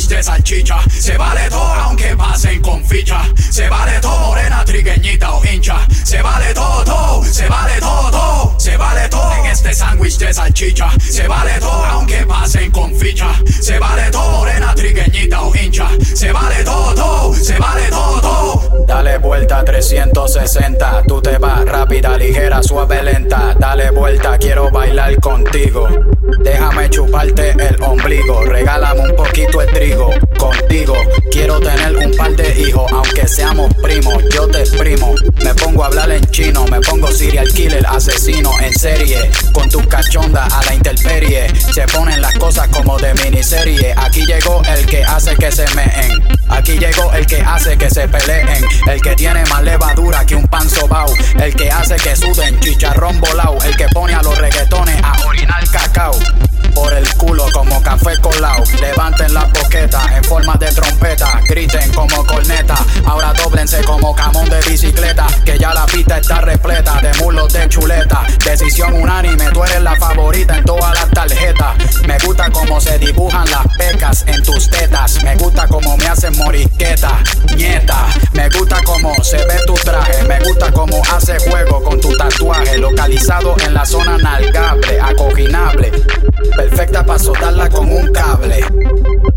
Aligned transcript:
salchicha. 0.00 0.76
Se 0.88 1.16
vale 1.16 1.48
todo 1.50 1.60
aunque 1.60 2.16
pasen 2.16 2.62
con 2.62 2.84
ficha. 2.84 3.22
Se 3.50 3.68
vale 3.68 4.00
todo 4.00 4.18
morena, 4.18 4.64
trigueñita 4.64 5.34
o 5.34 5.44
hincha. 5.44 5.86
Se 6.04 6.22
vale 6.22 6.54
todo, 6.54 6.84
todo, 6.84 7.24
se 7.24 7.48
vale 7.48 7.80
todo, 7.80 8.10
todo. 8.10 8.54
Se 8.58 8.76
vale 8.76 9.08
todo 9.08 9.32
en 9.34 9.46
este 9.46 9.74
sándwich 9.74 10.18
de 10.18 10.32
salchicha. 10.32 10.90
Se 10.98 11.26
vale 11.28 11.52
todo 11.60 11.84
aunque 11.84 12.24
pasen 12.26 12.70
con 12.70 12.94
ficha. 12.94 13.28
Se 13.60 13.78
vale 13.78 14.10
todo 14.10 14.30
morena, 14.38 14.74
trigueñita 14.74 15.42
o 15.42 15.54
hincha. 15.54 15.88
Se 16.14 16.32
vale 16.32 16.64
todo, 16.64 16.94
todo, 16.94 17.34
se 17.34 17.58
vale 17.58 17.88
todo, 17.88 18.20
todo. 18.20 18.84
Dale 18.86 19.18
vuelta 19.18 19.64
360, 19.64 21.02
tú 21.06 21.20
te 21.20 21.38
vas 21.38 21.64
rápida, 21.64 22.16
ligera, 22.16 22.62
suave, 22.62 23.02
lenta. 23.02 23.54
Dale 23.58 23.90
vuelta, 23.90 24.38
quiero 24.38 24.70
bailar 24.70 25.18
contigo. 25.20 25.88
Déjame 26.40 26.90
chuparte 26.90 27.50
el 27.50 27.82
ombligo, 27.82 28.44
regálame 28.44 29.00
un 29.10 29.16
poquito 29.16 29.60
de 29.82 29.88
trigo. 29.88 30.61
Contigo 30.72 30.96
quiero 31.30 31.60
tener 31.60 31.94
un 31.98 32.16
par 32.16 32.34
de 32.34 32.62
hijos, 32.62 32.90
aunque 32.90 33.28
seamos 33.28 33.70
primos, 33.82 34.24
yo 34.32 34.48
te 34.48 34.60
exprimo. 34.60 35.14
Me 35.44 35.54
pongo 35.54 35.84
a 35.84 35.88
hablar 35.88 36.10
en 36.10 36.24
chino, 36.30 36.64
me 36.64 36.80
pongo 36.80 37.12
serial 37.12 37.52
killer, 37.52 37.86
asesino 37.86 38.58
en 38.58 38.72
serie. 38.72 39.30
Con 39.52 39.68
tu 39.68 39.86
cachonda 39.86 40.46
a 40.46 40.64
la 40.64 40.74
intemperie, 40.74 41.46
se 41.74 41.82
ponen 41.88 42.22
las 42.22 42.38
cosas 42.38 42.68
como 42.68 42.96
de 42.96 43.12
miniserie. 43.22 43.92
Aquí 43.98 44.24
llegó 44.24 44.62
el 44.74 44.86
que 44.86 45.04
hace 45.04 45.36
que 45.36 45.52
se 45.52 45.68
meen. 45.74 46.22
Aquí 46.48 46.78
llegó 46.78 47.12
el 47.12 47.26
que 47.26 47.42
hace 47.42 47.76
que 47.76 47.90
se 47.90 48.08
peleen. 48.08 48.64
El 48.86 49.02
que 49.02 49.14
tiene 49.14 49.44
más 49.50 49.62
levadura 49.62 50.24
que 50.24 50.36
un 50.36 50.46
pan 50.46 50.70
sobao. 50.70 51.12
El 51.38 51.54
que 51.54 51.70
hace 51.70 51.96
que 51.96 52.16
suden 52.16 52.58
chicharrón 52.60 53.20
volao. 53.20 53.58
El 53.62 53.76
que 53.76 53.88
pone 53.88 54.14
a 54.14 54.22
los 54.22 54.38
reggaetones 54.38 54.96
a 55.02 55.26
orinar 55.26 55.68
cacao. 55.70 56.18
Por 56.74 56.94
el 56.94 57.06
culo 57.16 57.46
como 57.52 57.82
café 57.82 58.16
colao. 58.22 58.64
Levanten 58.80 59.34
la 59.34 59.44
boqueta 59.44 60.16
en 60.16 60.24
forma 60.24 60.54
de 60.56 60.61
trompeta. 60.70 61.40
Griten 61.48 61.92
como 61.92 62.24
corneta. 62.26 62.76
Ahora 63.06 63.32
doblense 63.32 63.82
como 63.84 64.14
camón 64.14 64.48
de 64.48 64.60
bicicleta. 64.62 65.26
Que 65.44 65.58
ya 65.58 65.74
la 65.74 65.86
pista 65.86 66.18
está 66.18 66.40
repleta 66.40 67.00
de 67.00 67.12
mulos 67.22 67.52
de 67.52 67.68
chuleta. 67.68 68.26
Decisión 68.44 68.94
unánime, 68.94 69.50
tú 69.50 69.64
eres 69.64 69.82
la 69.82 69.96
favorita 69.96 70.58
en 70.58 70.64
todas 70.64 70.94
las 70.94 71.10
tarjetas. 71.10 72.02
Me 72.06 72.18
gusta 72.18 72.50
cómo 72.50 72.80
se 72.80 72.98
dibujan 72.98 73.50
las 73.50 73.66
pecas 73.76 74.24
en 74.26 74.42
tus 74.42 74.68
tetas. 74.70 75.22
Me 75.22 75.36
gusta 75.36 75.66
cómo 75.68 75.96
me 75.96 76.06
hacen 76.06 76.36
morisqueta, 76.38 77.18
nieta. 77.56 78.06
Me 78.32 78.48
gusta 78.50 78.82
cómo 78.84 79.14
se 79.22 79.38
ve 79.38 79.58
tu 79.66 79.74
traje. 79.74 80.22
Me 80.24 80.38
gusta 80.40 80.70
cómo 80.72 81.02
hace 81.12 81.38
juego 81.38 81.82
con 81.82 82.00
tu 82.00 82.16
tatuaje. 82.16 82.78
Localizado 82.78 83.56
en 83.64 83.74
la 83.74 83.84
zona 83.84 84.18
nalgable, 84.18 85.00
acoginable. 85.00 85.92
Perfecta 86.56 87.04
para 87.04 87.18
soltarla 87.18 87.68
con 87.68 87.90
un 87.90 88.12
cable. 88.12 88.64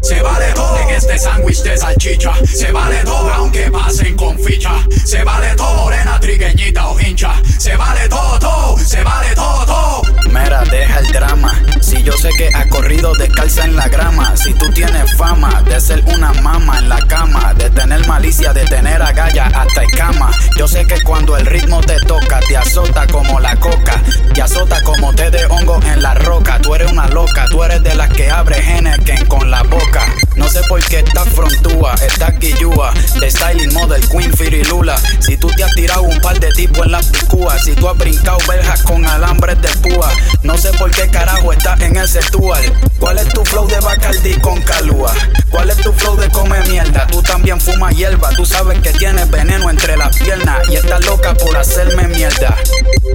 Se 0.05 0.21
vale 0.21 0.53
todo 0.53 0.77
en 0.81 0.89
este 0.89 1.17
sándwich 1.17 1.63
de 1.63 1.75
salchicha. 1.75 2.31
Se 2.45 2.71
vale 2.71 2.97
todo 3.03 3.27
aunque 3.33 3.71
pasen 3.71 4.15
con 4.15 4.37
ficha. 4.37 4.69
Se 5.03 5.23
vale 5.23 5.55
todo 5.55 5.73
morena, 5.77 6.19
trigueñita 6.19 6.89
o 6.89 6.99
hincha. 6.99 7.33
Se 7.57 7.75
vale 7.75 8.07
todo, 8.07 8.37
todo, 8.37 8.77
se 8.77 9.03
vale 9.03 9.33
todo, 9.33 9.65
todo. 9.65 10.01
Mera, 10.29 10.63
deja 10.65 10.99
el 10.99 11.07
drama. 11.11 11.59
Si 11.81 12.03
yo 12.03 12.13
sé 12.17 12.29
que 12.37 12.49
has 12.49 12.67
corrido 12.67 13.15
descalza 13.15 13.65
en 13.65 13.75
la 13.75 13.87
grama. 13.87 14.37
Si 14.37 14.53
tú 14.53 14.71
tienes 14.73 15.11
fama 15.15 15.63
de 15.63 15.81
ser 15.81 16.03
una 16.05 16.33
mama 16.33 16.77
en 16.77 16.89
la 16.89 17.01
cama. 17.07 17.55
De 17.55 17.71
tener 17.71 18.05
malicia, 18.05 18.53
de 18.53 18.65
tener 18.65 19.01
agallas 19.01 19.51
hasta 19.55 19.83
escama. 19.85 20.29
Yo 20.55 20.67
sé 20.67 20.85
que 20.85 21.01
cuando 21.01 21.35
el 21.35 21.47
ritmo 21.47 21.81
te 21.81 21.99
toca, 22.01 22.41
te 22.41 22.55
azota 22.55 23.07
como 23.07 23.39
la 23.39 23.55
coca. 23.55 24.03
Te 24.35 24.41
azota 24.43 24.83
como 24.83 25.15
té 25.15 25.31
de 25.31 25.45
hongo 25.45 25.79
en 25.81 26.03
la 26.03 26.13
roca. 26.13 26.59
Tú 26.61 26.75
eres 26.75 26.91
una 26.91 27.07
loca, 27.07 27.47
tú 27.49 27.63
eres 27.63 27.81
de 27.81 27.95
las 27.95 28.09
que 28.09 28.29
abre 28.29 28.57
Henneken 28.59 29.25
con 29.25 29.49
la 29.49 29.63
boca. 29.63 29.94
No 30.35 30.49
sé 30.49 30.61
por 30.67 30.83
qué 30.83 30.99
estás 30.99 31.27
frontúa, 31.29 31.95
estás 31.95 32.37
guillúa. 32.39 32.93
De 33.19 33.31
styling 33.31 33.73
model, 33.73 34.01
Queen 34.09 34.33
Firilula. 34.33 34.97
Si 35.19 35.37
tú 35.37 35.47
te 35.55 35.63
has 35.63 35.73
tirado 35.73 36.01
un 36.01 36.19
par 36.19 36.39
de 36.39 36.51
tipos 36.51 36.85
en 36.85 36.91
las 36.91 37.05
picúas. 37.07 37.63
Si 37.63 37.73
tú 37.73 37.87
has 37.87 37.97
brincado 37.97 38.37
verjas 38.47 38.83
con 38.83 39.05
alambres 39.05 39.61
de 39.61 39.69
púa. 39.69 40.11
No 40.43 40.57
sé 40.57 40.71
por 40.73 40.91
qué 40.91 41.07
carajo 41.07 41.53
estás 41.53 41.79
en 41.81 41.95
ese 41.95 42.19
tour. 42.31 42.57
¿Cuál 42.99 43.19
es 43.19 43.29
tu 43.29 43.45
flow 43.45 43.67
de 43.67 43.79
Bacardi 43.79 44.33
con 44.35 44.61
calúa? 44.61 45.13
¿Cuál 45.49 45.69
es 45.69 45.77
tu 45.77 45.93
flow 45.93 46.17
de 46.17 46.29
come 46.29 46.59
mierda? 46.69 47.07
Tú 47.07 47.21
también 47.21 47.59
fumas 47.59 47.95
hierba. 47.95 48.29
Tú 48.35 48.45
sabes 48.45 48.79
que 48.79 48.91
tienes 48.91 49.29
veneno 49.31 49.69
entre 49.69 49.95
las 49.95 50.17
piernas. 50.17 50.67
Y 50.69 50.75
estás 50.75 51.05
loca 51.05 51.33
por 51.35 51.55
hacerme 51.55 52.07
mierda. 52.09 52.55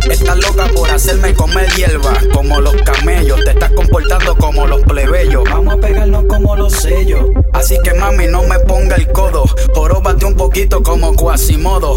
Estás 0.08 0.36
loca 0.38 0.66
por 0.74 0.90
hacerme 0.90 1.34
comer 1.34 1.70
hierba. 1.74 2.14
Como 2.32 2.60
los 2.60 2.74
camellos. 2.82 3.44
Te 3.44 3.50
estás 3.50 3.70
comportando 3.72 4.34
como 4.36 4.66
los 4.66 4.80
plebeyos. 4.82 5.44
Vamos 5.44 5.74
a 5.74 5.76
pegarnos 5.76 6.24
como 6.24 6.56
los 6.56 6.69
Así 7.52 7.76
que 7.82 7.94
mami, 7.94 8.26
no 8.26 8.42
me 8.44 8.58
ponga 8.60 8.96
el 8.96 9.10
codo. 9.12 9.44
Joróbate 9.74 10.24
un 10.24 10.34
poquito 10.34 10.82
como 10.82 11.14
Quasimodo. 11.14 11.96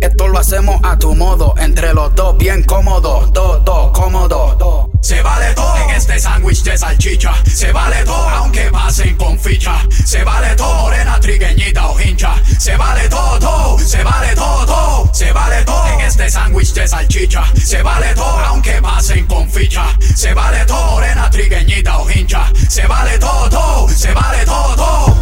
Esto 0.00 0.28
lo 0.28 0.38
hacemos 0.38 0.80
a 0.82 0.98
tu 0.98 1.14
modo. 1.14 1.54
Entre 1.58 1.92
los 1.92 2.14
dos, 2.14 2.36
bien 2.38 2.62
cómodo. 2.64 3.26
Do, 3.32 3.58
do, 3.60 3.92
cómodo. 3.92 4.56
Do. 4.58 4.83
Se 5.04 5.20
vale 5.20 5.52
todo 5.52 5.76
en 5.76 5.90
este 5.90 6.18
sándwich 6.18 6.62
de 6.62 6.78
salchicha. 6.78 7.34
Se 7.44 7.70
vale 7.72 8.02
todo 8.04 8.26
aunque 8.26 8.70
pasen 8.70 9.14
con 9.16 9.38
ficha. 9.38 9.86
Se 10.02 10.24
vale 10.24 10.56
todo 10.56 10.74
morena, 10.76 11.20
trigueñita 11.20 11.88
o 11.88 12.00
hincha. 12.00 12.34
Se 12.58 12.74
vale 12.78 13.06
todo, 13.10 13.38
todo, 13.38 13.78
se 13.78 14.02
vale 14.02 14.34
todo, 14.34 14.64
todo. 14.64 15.10
Se 15.12 15.30
vale 15.30 15.62
todo 15.66 15.86
en 15.88 16.00
este 16.00 16.30
sándwich 16.30 16.72
de 16.72 16.88
salchicha. 16.88 17.44
Se 17.54 17.82
vale 17.82 18.14
todo 18.14 18.38
aunque 18.46 18.80
pasen 18.80 19.26
con 19.26 19.46
ficha. 19.50 19.84
Se 20.14 20.32
vale 20.32 20.64
todo 20.64 20.92
morena, 20.92 21.28
trigueñita 21.28 21.98
o 21.98 22.10
hincha. 22.10 22.50
Se 22.70 22.86
vale 22.86 23.18
todo, 23.18 23.50
todo, 23.50 23.88
se 23.90 24.10
vale 24.14 24.46
todo, 24.46 24.74
todo. 24.74 25.16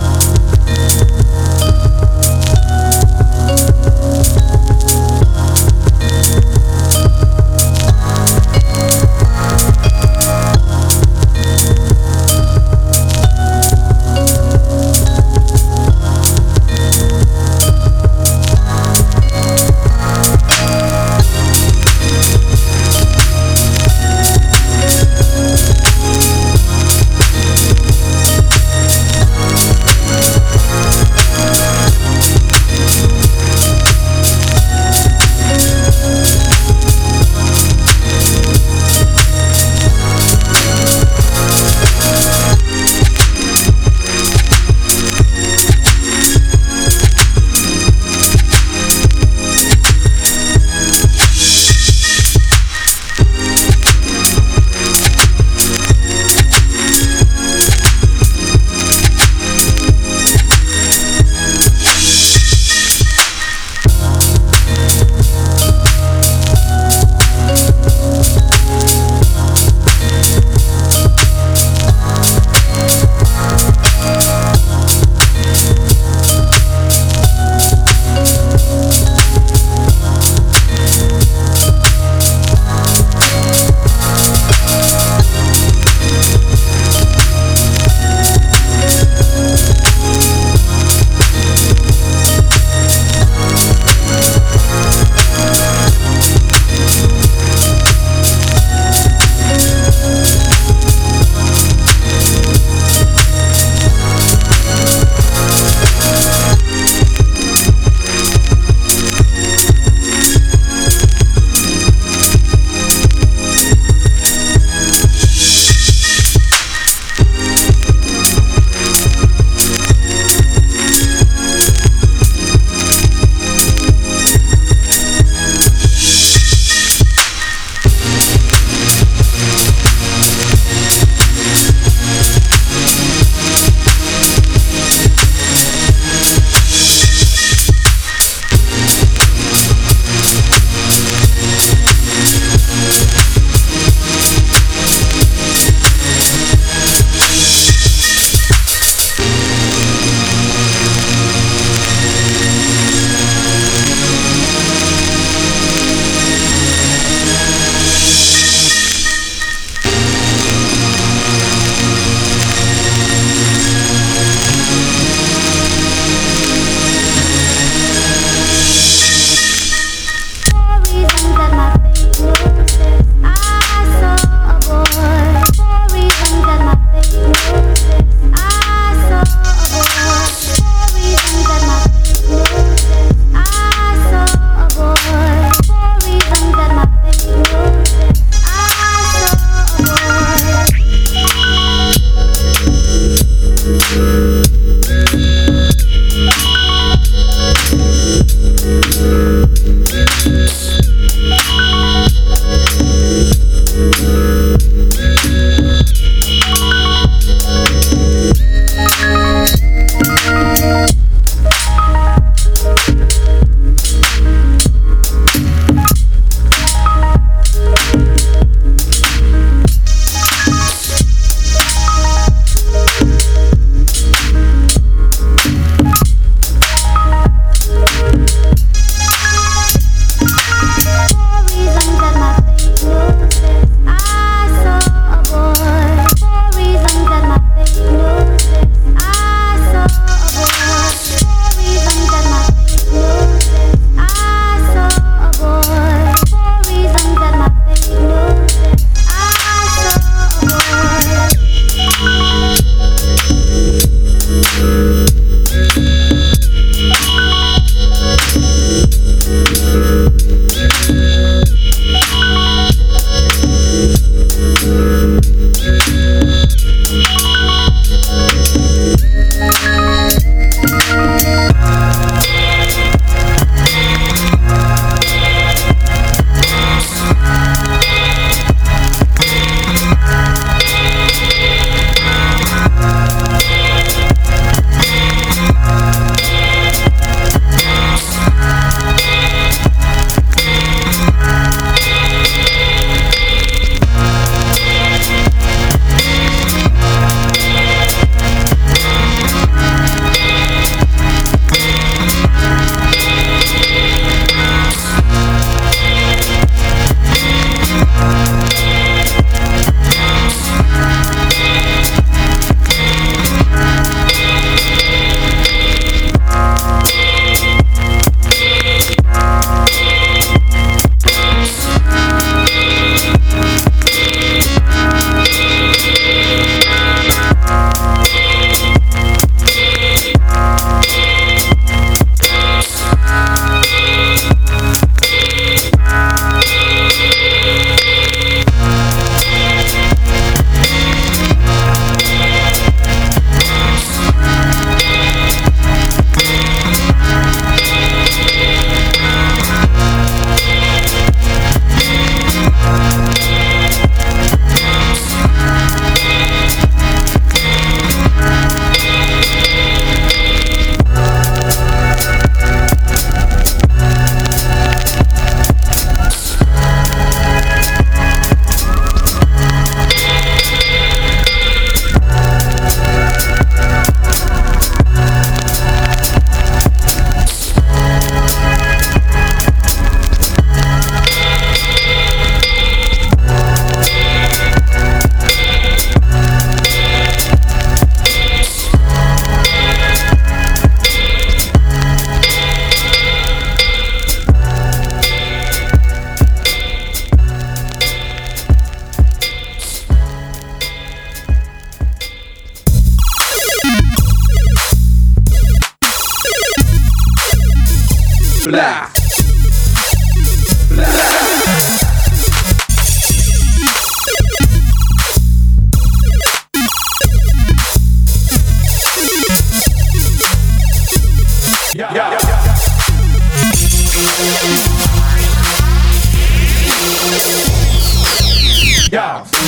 Yeah. 428.93 429.42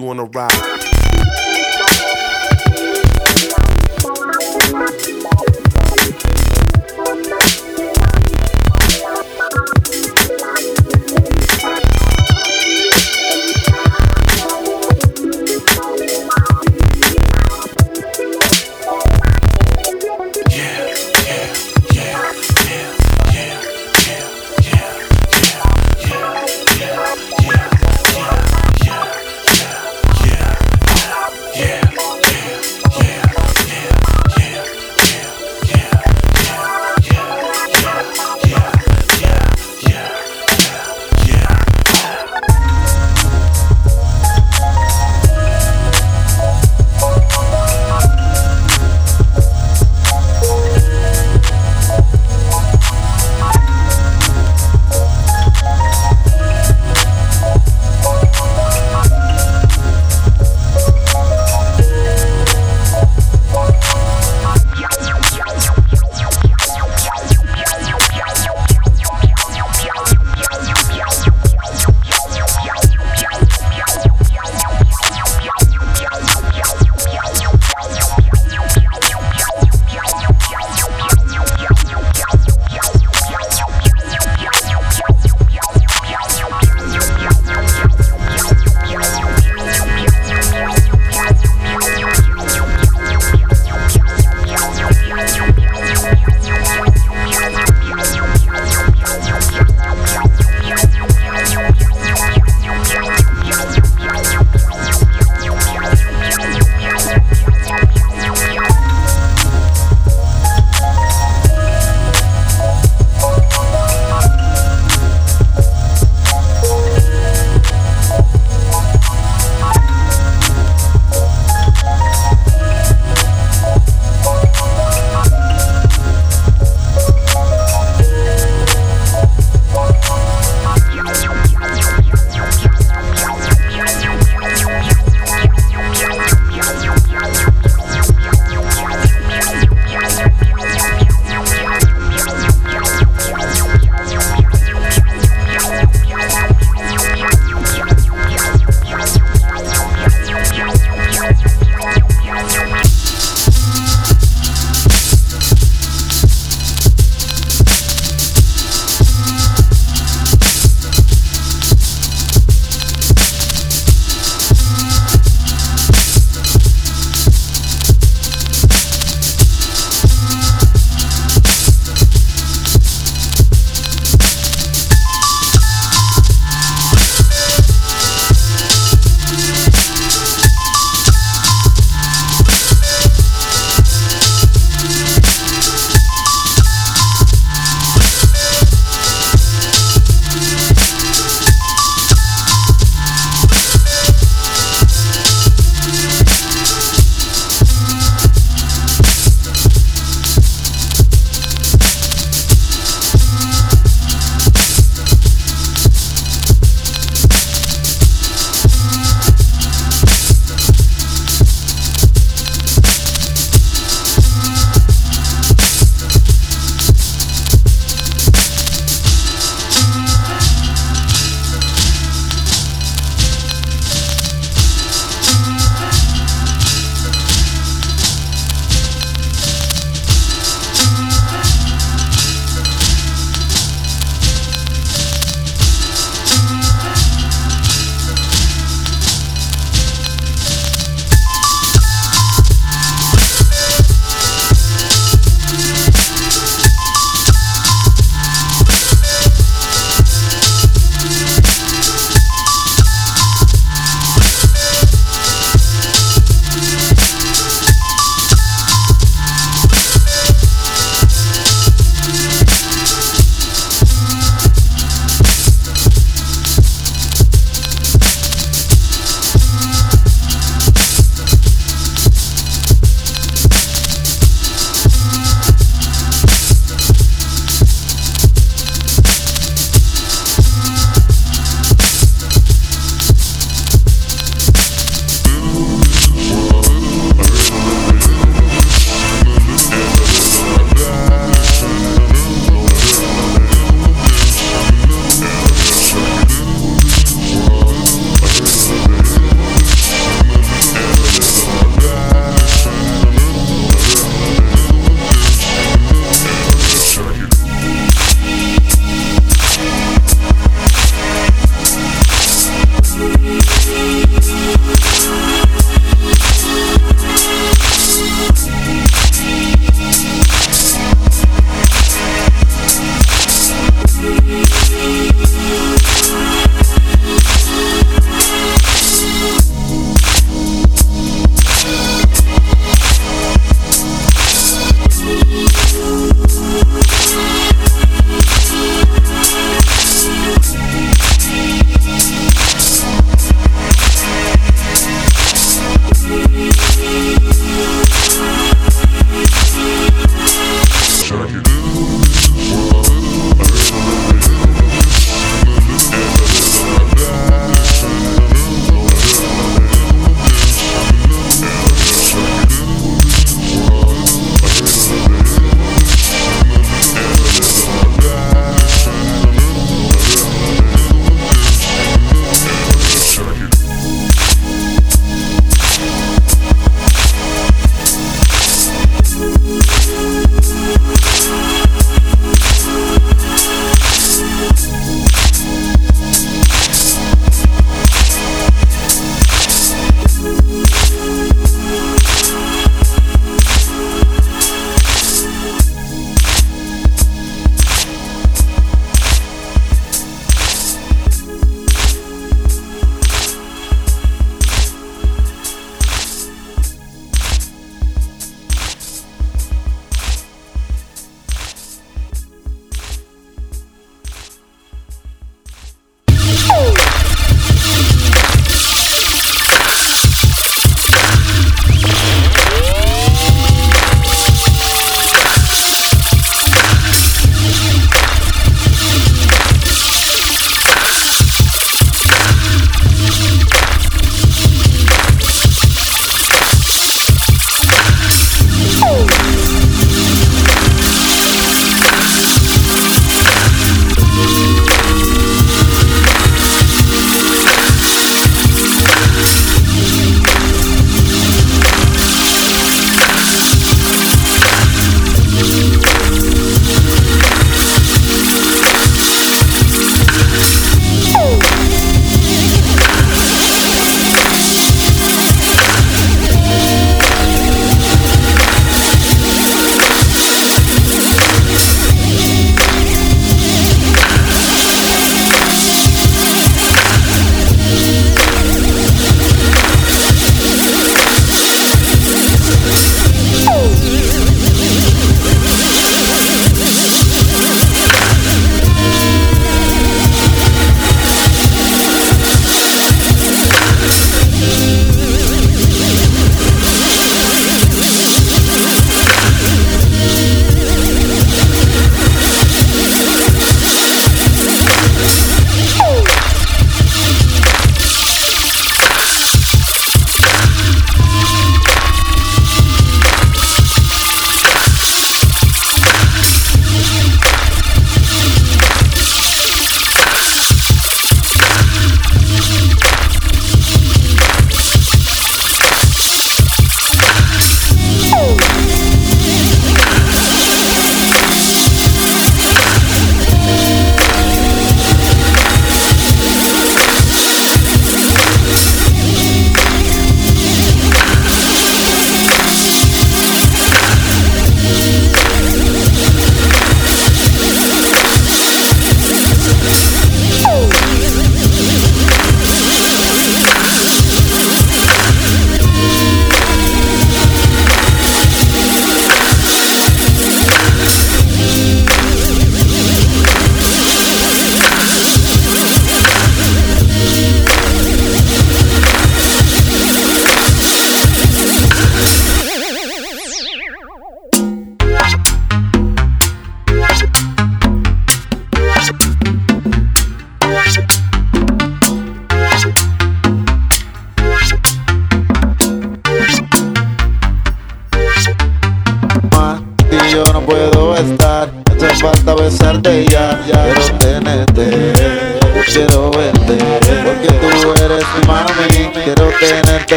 You 0.00 0.08
on 0.08 0.18
a 0.18 0.24
ride. 0.24 0.89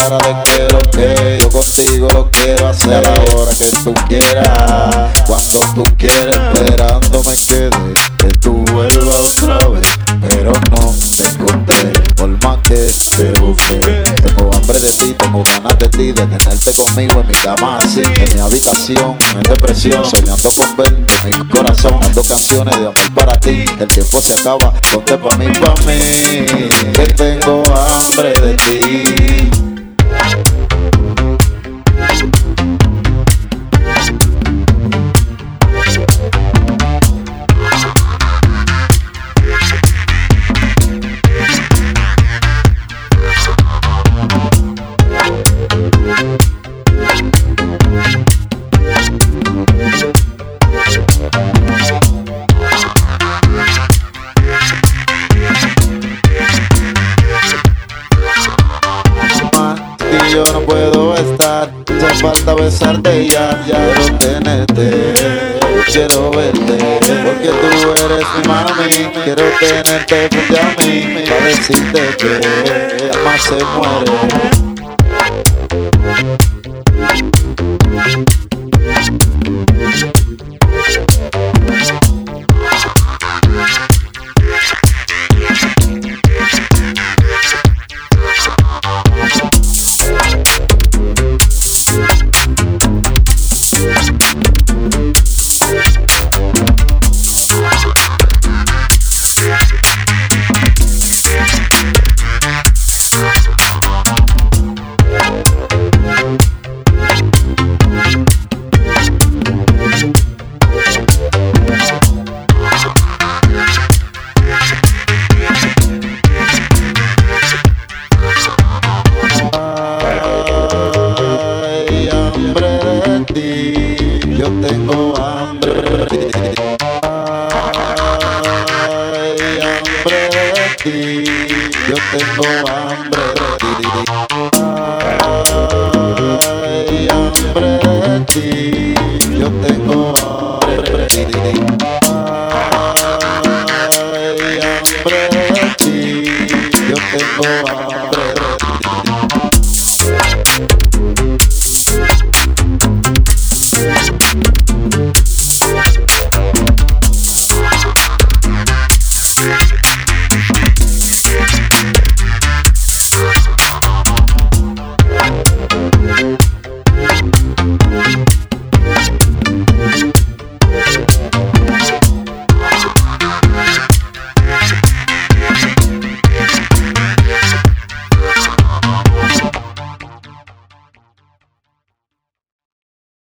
Está 0.00 0.16
clara 0.16 0.28
de 0.28 0.50
que 0.50 0.72
lo 0.72 0.90
que 0.90 1.38
yo 1.42 1.50
contigo 1.50 2.08
lo 2.14 2.30
quiero 2.30 2.68
hacer 2.68 2.94
a 2.94 3.02
la 3.02 3.12
hora 3.34 3.52
que 3.52 3.66
tú 3.84 3.92
quieras. 4.08 5.10
Cuando 5.26 5.58
tú 5.74 5.84
quieras, 5.98 6.38
esperando 6.54 7.22
me 7.22 7.36
quedé. 7.36 7.70
Que 8.16 8.28
tú 8.38 8.64
vuelvas 8.72 9.42
otra 9.42 9.68
vez. 9.68 9.86
Pero 10.26 10.52
no 10.70 10.94
te 11.16 11.28
encontré. 11.28 11.92
Por 12.16 12.28
más 12.42 12.58
que 12.64 12.90
te 13.16 13.40
busqué. 13.40 13.80
Tengo 14.22 14.50
hambre 14.54 14.80
de 14.80 14.90
ti, 14.90 15.14
tengo 15.18 15.42
ganas 15.42 15.78
de 15.78 15.88
ti, 15.90 16.12
de 16.12 16.26
tenerte 16.26 16.72
conmigo 16.72 17.20
en 17.20 17.26
mi 17.26 17.34
cama 17.34 17.78
así, 17.78 18.02
en 18.02 18.34
mi 18.34 18.40
habitación, 18.40 19.18
en 19.34 19.42
depresión, 19.42 20.04
soñando 20.04 20.48
con 20.50 20.76
verte 20.76 21.14
mi 21.24 21.48
corazón, 21.48 21.98
dando 22.00 22.22
canciones 22.22 22.74
de 22.76 22.86
amor 22.86 23.14
para 23.14 23.38
ti. 23.40 23.64
El 23.78 23.88
tiempo 23.88 24.20
se 24.20 24.34
acaba, 24.34 24.72
ponte 24.92 25.16
pa' 25.18 25.36
mí, 25.36 25.46
pa' 25.58 25.74
mí, 25.86 26.46
que 26.92 27.06
tengo 27.16 27.62
hambre 27.74 28.32
de 28.40 28.54
ti. 28.54 29.19